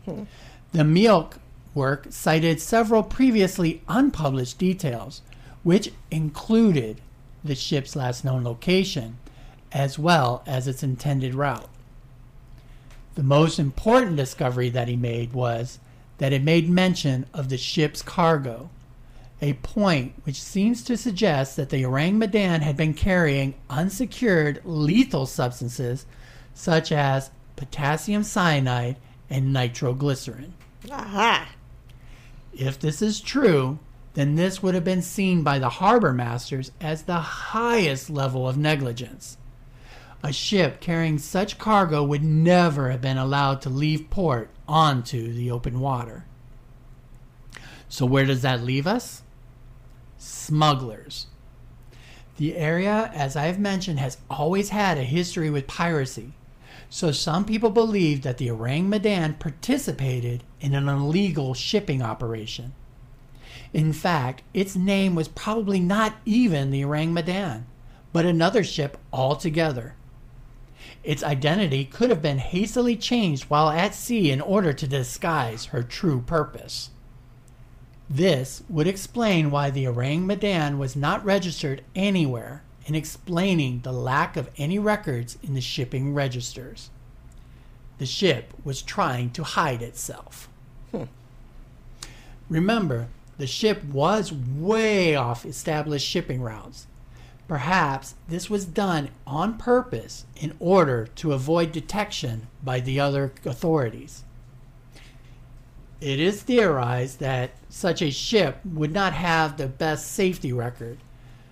[0.07, 0.25] Hmm.
[0.73, 1.37] The Mielke
[1.75, 5.23] work cited several previously unpublished details,
[5.63, 7.01] which included
[7.43, 9.19] the ship's last known location
[9.73, 11.69] as well as its intended route.
[13.15, 15.79] The most important discovery that he made was
[16.19, 18.71] that it made mention of the ship's cargo,
[19.41, 25.27] a point which seems to suggest that the Ourang Medan had been carrying unsecured lethal
[25.27, 26.05] substances
[26.53, 28.97] such as potassium cyanide
[29.31, 30.53] and nitroglycerin.
[30.91, 31.49] Aha.
[32.53, 33.79] If this is true,
[34.15, 38.59] then this would have been seen by the harbor masters as the highest level of
[38.59, 39.37] negligence.
[40.23, 45.51] A ship carrying such cargo would never have been allowed to leave port onto the
[45.51, 46.27] open water.
[47.89, 49.23] So, where does that leave us?
[50.19, 51.27] Smugglers.
[52.37, 56.33] The area, as I've mentioned, has always had a history with piracy.
[56.89, 62.73] So, some people believe that the Ourang Medan participated in an illegal shipping operation.
[63.73, 67.67] In fact, its name was probably not even the Ourang Medan,
[68.13, 69.95] but another ship altogether.
[71.05, 75.83] Its identity could have been hastily changed while at sea in order to disguise her
[75.83, 76.91] true purpose.
[78.09, 84.37] This would explain why the Ourang Medan was not registered anywhere and explaining the lack
[84.37, 86.91] of any records in the shipping registers.
[87.99, 90.49] The ship was trying to hide itself.
[90.91, 91.05] Hmm.
[92.49, 93.07] Remember,
[93.41, 96.87] the ship was way off established shipping routes.
[97.49, 104.25] Perhaps this was done on purpose in order to avoid detection by the other authorities.
[106.03, 110.99] It is theorized that such a ship would not have the best safety record,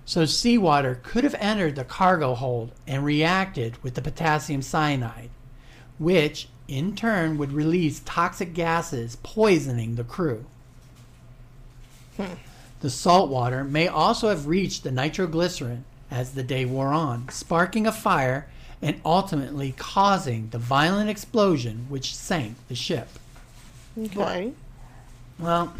[0.04, 5.30] so seawater could have entered the cargo hold and reacted with the potassium cyanide,
[5.98, 10.44] which in turn would release toxic gases poisoning the crew.
[12.80, 17.86] The salt water may also have reached the nitroglycerin as the day wore on, sparking
[17.86, 18.48] a fire
[18.80, 23.08] and ultimately causing the violent explosion which sank the ship.
[23.98, 24.52] Okay.
[25.38, 25.74] Well,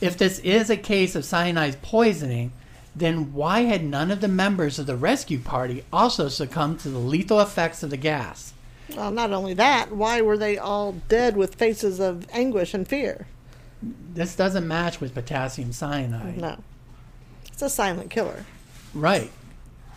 [0.00, 2.52] if this is a case of cyanide poisoning,
[2.94, 6.98] then why had none of the members of the rescue party also succumbed to the
[6.98, 8.52] lethal effects of the gas?
[8.94, 13.26] Well, not only that, why were they all dead with faces of anguish and fear?
[13.82, 16.38] This doesn't match with potassium cyanide.
[16.38, 16.56] No.
[17.46, 18.44] It's a silent killer.
[18.94, 19.30] Right.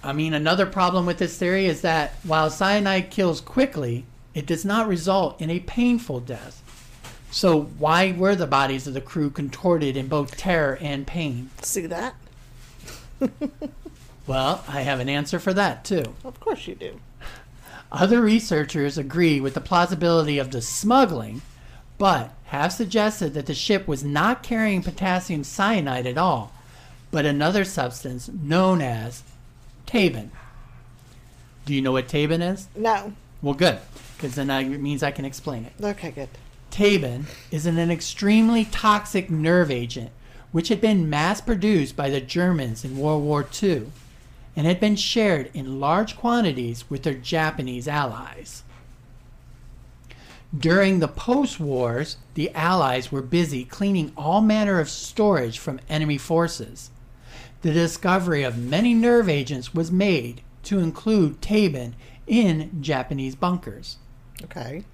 [0.03, 4.63] I mean, another problem with this theory is that while cyanide kills quickly, it does
[4.63, 6.63] not result in a painful death.
[7.31, 11.49] So, why were the bodies of the crew contorted in both terror and pain?
[11.61, 12.15] See that?
[14.29, 16.03] Well, I have an answer for that, too.
[16.23, 16.99] Of course you do.
[17.91, 21.41] Other researchers agree with the plausibility of the smuggling,
[21.99, 26.51] but have suggested that the ship was not carrying potassium cyanide at all,
[27.11, 29.21] but another substance known as
[29.85, 30.29] tabun.
[31.65, 32.67] Do you know what tabun is?
[32.75, 33.13] No.
[33.43, 33.77] Well, good,
[34.17, 35.73] because then that means I can explain it.
[35.83, 36.29] Okay, good.
[36.71, 40.09] Tabun is an, an extremely toxic nerve agent
[40.51, 43.87] which had been mass produced by the Germans in World War II
[44.55, 48.63] and had been shared in large quantities with their Japanese allies.
[50.57, 56.17] During the post wars, the Allies were busy cleaning all manner of storage from enemy
[56.17, 56.89] forces.
[57.61, 61.93] The discovery of many nerve agents was made to include tabun
[62.25, 63.97] in Japanese bunkers.
[64.43, 64.85] Okay.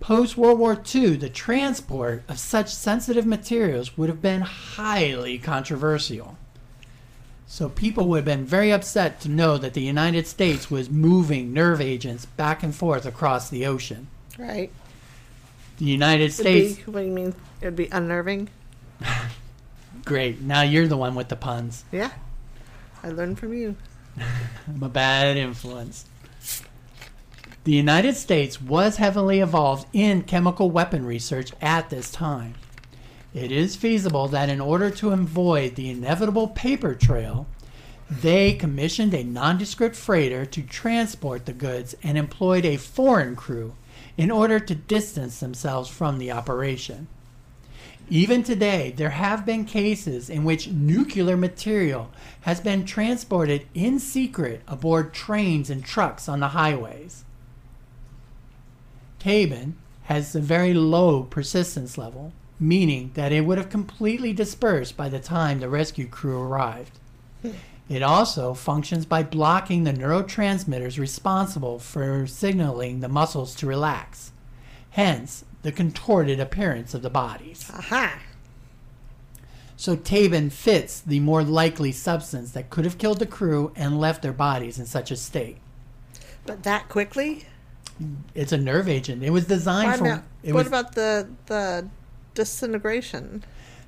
[0.00, 6.36] Post World War II, the transport of such sensitive materials would have been highly controversial.
[7.46, 11.52] So people would have been very upset to know that the United States was moving
[11.52, 14.08] nerve agents back and forth across the ocean.
[14.36, 14.70] Right.
[15.78, 17.34] The United States, be, what do you mean?
[17.60, 18.48] It'd be unnerving?
[20.04, 20.40] great.
[20.40, 21.84] Now you're the one with the puns.
[21.92, 22.12] Yeah.
[23.02, 23.76] I learned from you.
[24.68, 26.06] I'm a bad influence.
[27.64, 32.54] The United States was heavily involved in chemical weapon research at this time.
[33.34, 37.46] It is feasible that in order to avoid the inevitable paper trail,
[38.08, 43.74] they commissioned a nondescript freighter to transport the goods and employed a foreign crew
[44.16, 47.06] in order to distance themselves from the operation.
[48.08, 52.10] Even today, there have been cases in which nuclear material
[52.42, 57.24] has been transported in secret aboard trains and trucks on the highways.
[59.18, 59.72] Tabun
[60.04, 65.18] has a very low persistence level, meaning that it would have completely dispersed by the
[65.18, 66.98] time the rescue crew arrived.
[67.88, 74.32] It also functions by blocking the neurotransmitters responsible for signaling the muscles to relax,
[74.90, 77.70] hence, the contorted appearance of the bodies.
[77.72, 78.20] Aha.
[79.76, 84.22] So Tabun fits the more likely substance that could have killed the crew and left
[84.22, 85.58] their bodies in such a state.
[86.46, 87.44] But that quickly?
[88.34, 89.22] It's a nerve agent.
[89.22, 90.24] It was designed for.
[90.42, 91.88] It what was, about the the
[92.34, 93.44] disintegration?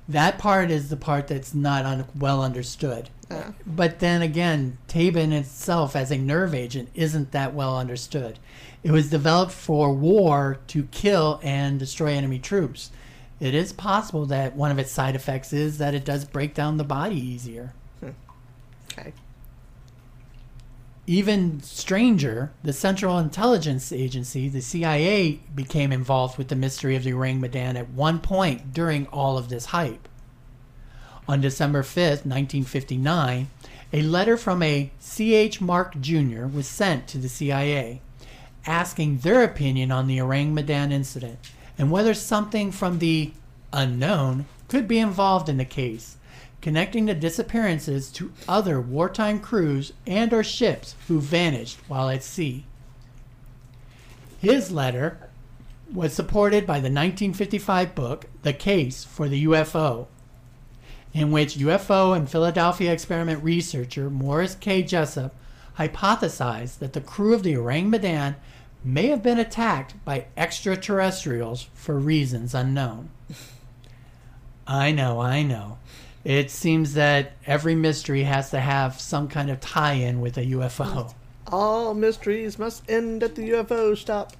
[0.09, 3.09] That part is the part that's not un, well understood.
[3.29, 8.39] Uh, But then again, Tabun itself as a nerve agent isn't that well understood.
[8.83, 12.89] It was developed for war to kill and destroy enemy troops.
[13.39, 16.77] It is possible that one of its side effects is that it does break down
[16.77, 17.73] the body easier.
[18.91, 19.13] okay.
[21.09, 27.13] Even stranger, the Central Intelligence Agency, the CIA, became involved with the mystery of the
[27.13, 30.07] Ourang Medan at one point during all of this hype.
[31.27, 33.49] On December 5th, 1959,
[33.91, 35.59] a letter from a C.H.
[35.59, 36.45] Mark Jr.
[36.45, 38.01] was sent to the CIA
[38.67, 41.39] asking their opinion on the Ourang Medan incident
[41.75, 43.31] and whether something from the
[43.73, 46.17] unknown could be involved in the case,
[46.61, 52.65] connecting the disappearances to other wartime crews and or ships who vanished while at sea.
[54.39, 55.29] His letter
[55.93, 60.07] was supported by the 1955 book The Case for the UFO,
[61.13, 64.83] in which UFO and Philadelphia experiment researcher Morris K.
[64.83, 65.35] Jessup
[65.77, 68.35] hypothesized that the crew of the Ourang Medan
[68.83, 73.09] may have been attacked by extraterrestrials for reasons unknown.
[74.67, 75.79] I know, I know.
[76.23, 80.45] It seems that every mystery has to have some kind of tie in with a
[80.45, 81.13] UFO.
[81.47, 84.33] All mysteries must end at the UFO stop.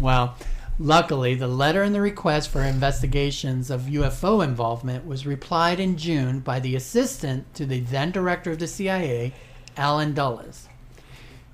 [0.00, 0.36] Well,
[0.78, 6.40] luckily, the letter and the request for investigations of UFO involvement was replied in June
[6.40, 9.32] by the assistant to the then director of the CIA,
[9.76, 10.68] Allen Dulles.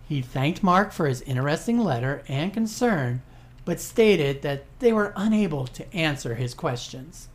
[0.08, 3.22] He thanked Mark for his interesting letter and concern,
[3.64, 7.28] but stated that they were unable to answer his questions.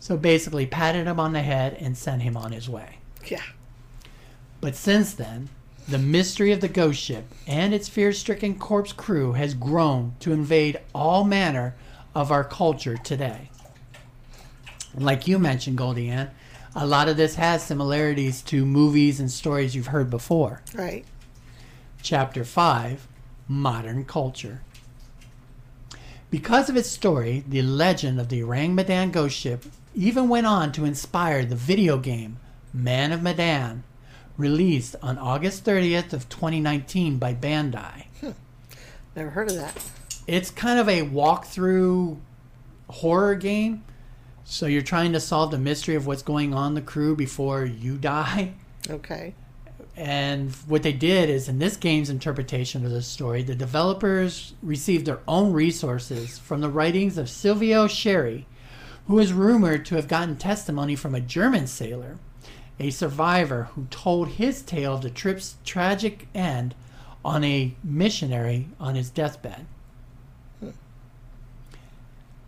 [0.00, 2.98] So basically, patted him on the head and sent him on his way.
[3.26, 3.42] Yeah.
[4.60, 5.50] But since then,
[5.86, 10.32] the mystery of the ghost ship and its fear stricken corpse crew has grown to
[10.32, 11.74] invade all manner
[12.14, 13.50] of our culture today.
[14.94, 16.30] Like you mentioned, GoldieAnn,
[16.74, 20.62] a lot of this has similarities to movies and stories you've heard before.
[20.74, 21.04] Right.
[22.02, 23.06] Chapter 5
[23.48, 24.62] Modern Culture.
[26.30, 29.64] Because of its story, the legend of the Ourang Medan ghost ship
[29.94, 32.38] even went on to inspire the video game
[32.72, 33.84] Man of Medan,
[34.36, 38.06] released on August 30th of 2019 by Bandai.
[38.20, 38.30] Hmm.
[39.16, 39.90] Never heard of that.
[40.26, 42.18] It's kind of a walkthrough
[42.88, 43.84] horror game.
[44.44, 47.96] So you're trying to solve the mystery of what's going on the crew before you
[47.96, 48.54] die.
[48.88, 49.34] Okay.
[49.96, 55.06] And what they did is, in this game's interpretation of the story, the developers received
[55.06, 58.46] their own resources from the writings of Silvio Sherry,
[59.10, 62.16] who is rumored to have gotten testimony from a German sailor,
[62.78, 66.76] a survivor who told his tale of the trip's tragic end
[67.24, 69.66] on a missionary on his deathbed.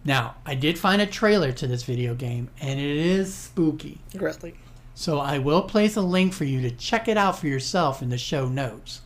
[0.05, 3.99] Now, I did find a trailer to this video game, and it is spooky.
[4.15, 4.55] Really.
[4.95, 8.09] So I will place a link for you to check it out for yourself in
[8.09, 9.01] the show notes.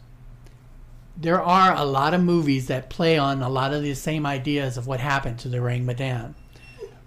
[1.17, 4.77] There are a lot of movies that play on a lot of the same ideas
[4.77, 6.35] of what happened to the Ourang Medan.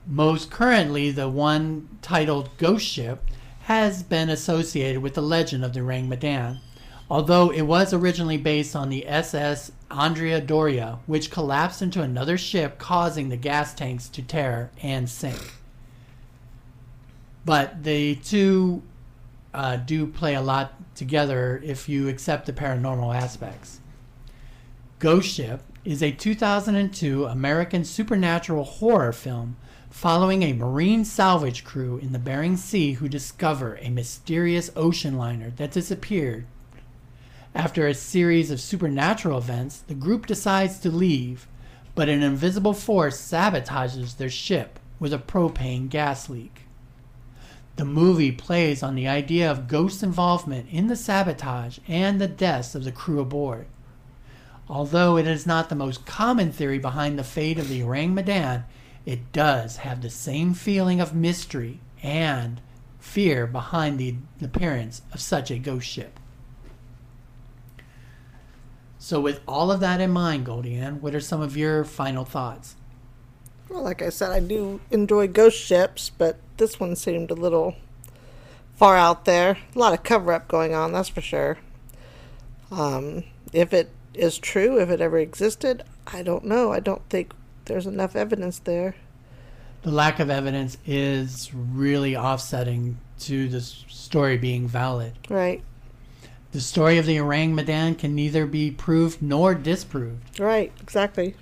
[0.10, 3.24] Most currently, the one titled Ghost Ship
[3.66, 6.62] has been associated with the legend of the Ourang Medan,
[7.12, 12.80] although it was originally based on the SS Andrea Doria, which collapsed into another ship,
[12.80, 15.54] causing the gas tanks to tear and sink.
[17.46, 18.82] But the two
[19.54, 23.80] uh, do play a lot together if you accept the paranormal aspects.
[24.98, 29.56] Ghost Ship is a 2002 American supernatural horror film
[29.90, 35.50] following a marine salvage crew in the Bering Sea who discover a mysterious ocean liner
[35.52, 36.46] that disappeared.
[37.56, 41.48] After a series of supernatural events, the group decides to leave,
[41.96, 46.62] but an invisible force sabotages their ship with a propane gas leak.
[47.76, 52.76] The movie plays on the idea of ghost involvement in the sabotage and the deaths
[52.76, 53.68] of the crew aboard.
[54.68, 58.66] Although it is not the most common theory behind the fate of the Ourang Medan,
[59.10, 62.62] it does have the same feeling of mystery and
[63.00, 66.20] fear behind the appearance of such a ghost ship.
[69.00, 72.76] So, with all of that in mind, GoldieAnn, what are some of your final thoughts?
[73.68, 77.78] Well, like I said, I do enjoy ghost ships, but this one seemed a little
[78.76, 79.58] far out there.
[79.76, 81.58] A lot of cover up going on, that's for sure.
[82.70, 86.72] Um, if it is true, if it ever existed, I don't know.
[86.72, 87.34] I don't think
[87.70, 88.96] there's enough evidence there.
[89.84, 95.14] The lack of evidence is really offsetting to the story being valid.
[95.30, 95.64] Right.
[96.52, 100.40] The story of the Ourang Medan can neither be proved nor disproved.
[100.40, 101.36] Right, exactly.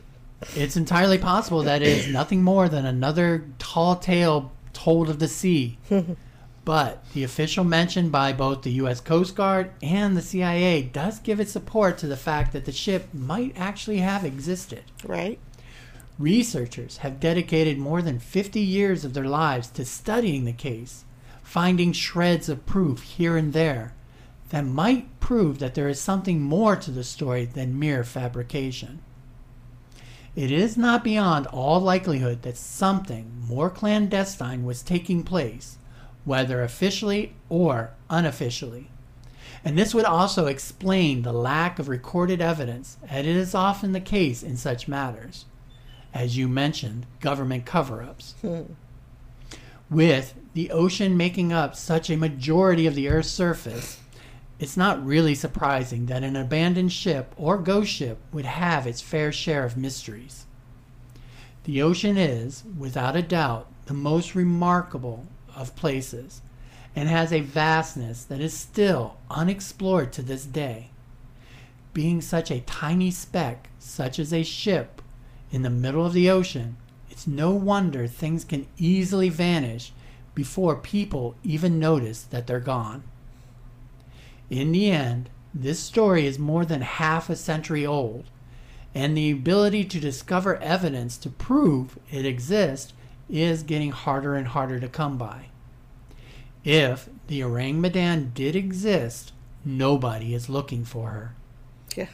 [0.56, 5.28] It's entirely possible that it is nothing more than another tall tale told of the
[5.28, 5.78] sea.
[6.66, 9.00] but the official mention by both the U.S.
[9.00, 13.08] Coast Guard and the CIA does give its support to the fact that the ship
[13.14, 14.84] might actually have existed.
[15.06, 15.40] Right.
[16.20, 21.06] Researchers have dedicated more than 50 years of their lives to studying the case,
[21.44, 23.94] finding shreds of proof here and there
[24.50, 29.02] that might prove that there is something more to the story than mere fabrication.
[30.36, 35.78] It is not beyond all likelihood that something more clandestine was taking place,
[36.26, 38.90] whether officially or unofficially.
[39.64, 44.00] And this would also explain the lack of recorded evidence, as it is often the
[44.00, 45.46] case in such matters.
[46.14, 48.36] As you mentioned, government cover ups.
[48.42, 48.62] Hmm.
[49.90, 54.00] With the ocean making up such a majority of the Earth's surface,
[54.60, 59.32] it's not really surprising that an abandoned ship or ghost ship would have its fair
[59.32, 60.46] share of mysteries.
[61.66, 66.42] The ocean is, without a doubt, the most remarkable of places
[66.96, 70.90] and has a vastness that is still unexplored to this day.
[71.94, 74.97] Being such a tiny speck, such as a ship,
[75.52, 76.78] in the middle of the ocean,
[77.10, 79.92] it's no wonder things can easily vanish
[80.36, 83.04] before people even notice that they're gone.
[84.50, 88.26] In the end, this story is more than half a century old,
[88.94, 92.94] and the ability to discover evidence to prove it exists
[93.30, 95.46] is getting harder and harder to come by.
[96.64, 99.34] If the Ourang Medan did exist,
[99.64, 101.36] nobody is looking for her.
[101.96, 102.10] Yeah.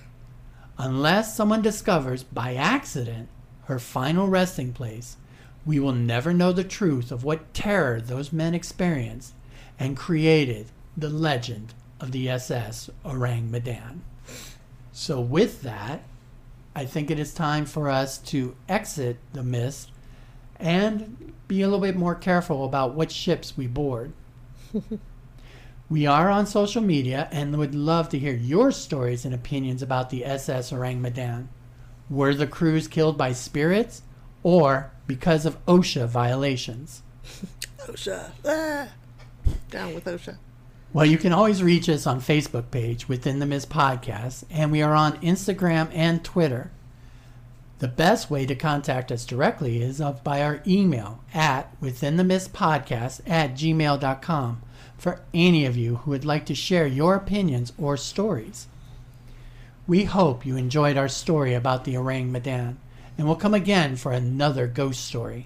[0.77, 3.29] Unless someone discovers by accident
[3.65, 5.17] her final resting place,
[5.65, 9.33] we will never know the truth of what terror those men experienced
[9.79, 10.67] and created
[10.97, 14.03] the legend of the SS Ourang Medan.
[14.91, 16.03] So, with that,
[16.75, 19.91] I think it is time for us to exit the mist
[20.57, 24.13] and be a little bit more careful about what ships we board.
[25.93, 30.09] we are on social media and would love to hear your stories and opinions about
[30.09, 31.49] the SS Ourang Medan.
[32.09, 34.01] Were the crews killed by spirits
[34.41, 37.03] or because of OSHA violations?
[37.81, 38.31] OSHA.
[38.43, 38.87] Ah.
[39.69, 40.37] Down with OSHA.
[40.93, 44.81] Well, you can always reach us on Facebook page Within the Mist Podcast, and we
[44.81, 46.71] are on Instagram and Twitter.
[47.77, 54.63] The best way to contact us directly is by our email at withinthemistpodcast at gmail.com
[55.03, 58.67] for any of you who would like to share your opinions or stories.
[59.85, 62.79] We hope you enjoyed our story about the Ourang Medan,
[63.17, 65.45] and will come again for another ghost story.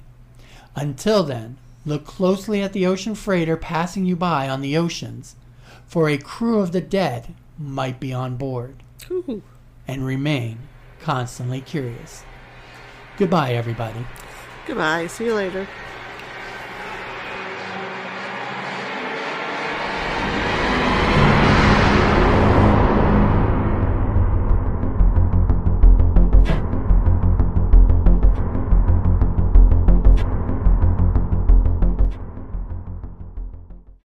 [0.76, 5.38] Until then, Look closely at the ocean freighter passing you by on the oceans,
[5.86, 8.84] for a crew of the dead might be on board.
[9.10, 9.42] Ooh.
[9.88, 10.60] And remain
[11.00, 12.24] constantly curious.
[13.16, 14.06] Goodbye, everybody.
[14.66, 15.08] Goodbye.
[15.08, 15.66] See you later.